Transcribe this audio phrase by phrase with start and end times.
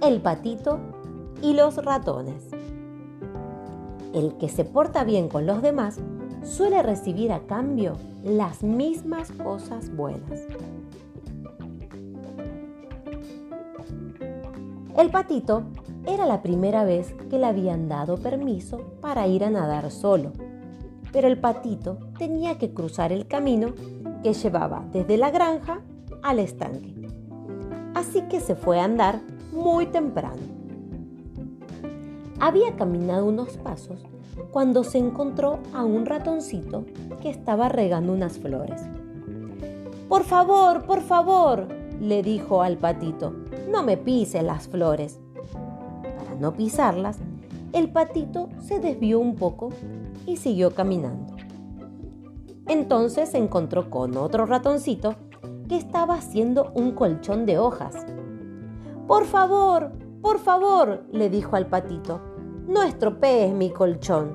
[0.00, 0.78] el patito
[1.42, 2.44] y los ratones.
[4.14, 5.98] El que se porta bien con los demás
[6.42, 10.40] suele recibir a cambio las mismas cosas buenas.
[14.96, 15.64] El patito
[16.06, 20.32] era la primera vez que le habían dado permiso para ir a nadar solo,
[21.12, 23.74] pero el patito tenía que cruzar el camino
[24.22, 25.80] que llevaba desde la granja
[26.22, 26.94] al estanque.
[27.94, 29.20] Así que se fue a andar
[29.52, 30.42] muy temprano.
[32.40, 34.00] Había caminado unos pasos
[34.50, 36.84] cuando se encontró a un ratoncito
[37.20, 38.82] que estaba regando unas flores.
[40.08, 41.68] Por favor, por favor,
[42.00, 43.34] le dijo al patito,
[43.70, 45.20] no me pise las flores.
[46.02, 47.18] Para no pisarlas,
[47.72, 49.70] el patito se desvió un poco
[50.24, 51.36] y siguió caminando.
[52.66, 55.16] Entonces se encontró con otro ratoncito
[55.68, 57.94] que estaba haciendo un colchón de hojas.
[59.08, 62.20] Por favor, por favor, le dijo al patito,
[62.66, 64.34] no estropees mi colchón.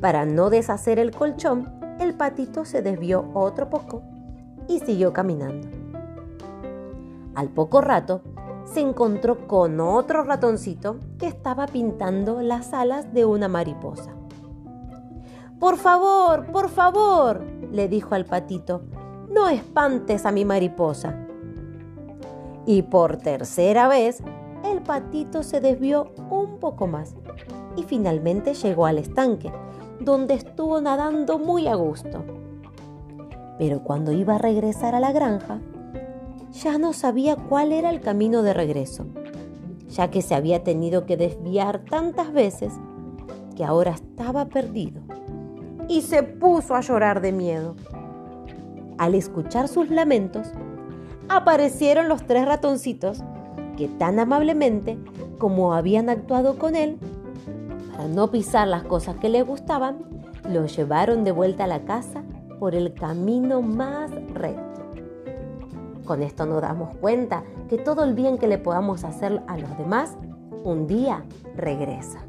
[0.00, 4.00] Para no deshacer el colchón, el patito se desvió otro poco
[4.68, 5.68] y siguió caminando.
[7.34, 8.22] Al poco rato,
[8.64, 14.14] se encontró con otro ratoncito que estaba pintando las alas de una mariposa.
[15.60, 18.80] Por favor, por favor, le dijo al patito,
[19.30, 21.27] no espantes a mi mariposa.
[22.68, 24.22] Y por tercera vez
[24.62, 27.14] el patito se desvió un poco más
[27.76, 29.50] y finalmente llegó al estanque,
[30.00, 32.22] donde estuvo nadando muy a gusto.
[33.58, 35.62] Pero cuando iba a regresar a la granja,
[36.52, 39.06] ya no sabía cuál era el camino de regreso,
[39.88, 42.74] ya que se había tenido que desviar tantas veces
[43.56, 45.00] que ahora estaba perdido.
[45.88, 47.76] Y se puso a llorar de miedo.
[48.98, 50.52] Al escuchar sus lamentos,
[51.28, 53.22] aparecieron los tres ratoncitos
[53.76, 54.98] que tan amablemente
[55.38, 56.98] como habían actuado con él,
[57.92, 59.98] para no pisar las cosas que le gustaban,
[60.48, 62.22] lo llevaron de vuelta a la casa
[62.58, 64.82] por el camino más recto.
[66.04, 69.76] Con esto nos damos cuenta que todo el bien que le podamos hacer a los
[69.78, 70.16] demás,
[70.64, 71.24] un día
[71.54, 72.24] regresa.